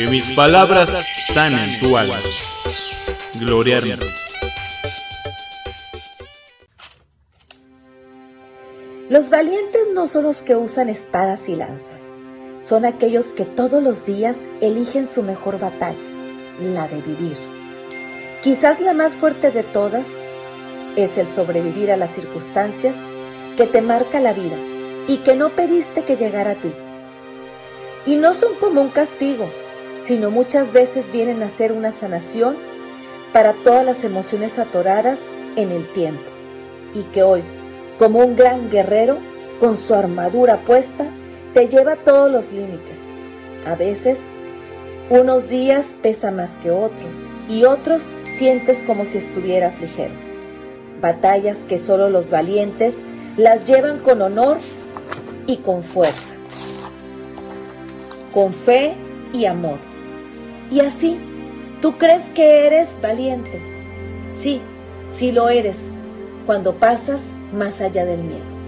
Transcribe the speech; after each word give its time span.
Que 0.00 0.06
mis 0.06 0.30
palabras 0.30 0.98
sanen 1.26 1.78
tu 1.78 1.94
alma. 1.94 2.16
Gloria 3.38 3.82
Los 9.10 9.28
valientes 9.28 9.82
no 9.92 10.06
son 10.06 10.22
los 10.24 10.40
que 10.40 10.56
usan 10.56 10.88
espadas 10.88 11.50
y 11.50 11.54
lanzas, 11.54 12.14
son 12.60 12.86
aquellos 12.86 13.34
que 13.34 13.44
todos 13.44 13.82
los 13.82 14.06
días 14.06 14.38
eligen 14.62 15.12
su 15.12 15.22
mejor 15.22 15.60
batalla, 15.60 15.98
la 16.62 16.88
de 16.88 17.02
vivir. 17.02 17.36
Quizás 18.42 18.80
la 18.80 18.94
más 18.94 19.16
fuerte 19.16 19.50
de 19.50 19.64
todas 19.64 20.08
es 20.96 21.18
el 21.18 21.28
sobrevivir 21.28 21.90
a 21.90 21.98
las 21.98 22.14
circunstancias 22.14 22.96
que 23.58 23.66
te 23.66 23.82
marca 23.82 24.18
la 24.18 24.32
vida 24.32 24.56
y 25.08 25.18
que 25.18 25.36
no 25.36 25.50
pediste 25.50 26.04
que 26.04 26.16
llegara 26.16 26.52
a 26.52 26.54
ti. 26.54 26.72
Y 28.06 28.16
no 28.16 28.32
son 28.32 28.54
como 28.54 28.80
un 28.80 28.88
castigo, 28.88 29.46
sino 30.02 30.30
muchas 30.30 30.72
veces 30.72 31.12
vienen 31.12 31.42
a 31.42 31.48
ser 31.48 31.72
una 31.72 31.92
sanación 31.92 32.56
para 33.32 33.52
todas 33.52 33.84
las 33.84 34.04
emociones 34.04 34.58
atoradas 34.58 35.24
en 35.56 35.70
el 35.70 35.86
tiempo 35.92 36.22
y 36.94 37.02
que 37.12 37.22
hoy, 37.22 37.42
como 37.98 38.20
un 38.20 38.36
gran 38.36 38.70
guerrero, 38.70 39.18
con 39.60 39.76
su 39.76 39.94
armadura 39.94 40.58
puesta, 40.62 41.06
te 41.52 41.68
lleva 41.68 41.96
todos 41.96 42.30
los 42.30 42.50
límites. 42.50 43.08
A 43.66 43.74
veces, 43.74 44.28
unos 45.10 45.48
días 45.48 45.96
pesa 46.02 46.30
más 46.30 46.56
que 46.56 46.70
otros 46.70 47.12
y 47.48 47.64
otros 47.64 48.02
sientes 48.24 48.82
como 48.86 49.04
si 49.04 49.18
estuvieras 49.18 49.80
ligero. 49.80 50.14
Batallas 51.00 51.64
que 51.64 51.78
solo 51.78 52.08
los 52.08 52.30
valientes 52.30 53.02
las 53.36 53.64
llevan 53.64 54.00
con 54.00 54.22
honor 54.22 54.58
y 55.46 55.58
con 55.58 55.82
fuerza, 55.82 56.36
con 58.32 58.54
fe 58.54 58.94
y 59.32 59.46
amor. 59.46 59.89
Y 60.70 60.80
así, 60.80 61.18
tú 61.82 61.98
crees 61.98 62.30
que 62.30 62.66
eres 62.66 62.98
valiente. 63.02 63.60
Sí, 64.34 64.60
sí 65.08 65.32
lo 65.32 65.48
eres, 65.48 65.90
cuando 66.46 66.74
pasas 66.74 67.32
más 67.52 67.80
allá 67.80 68.04
del 68.04 68.22
miedo. 68.22 68.59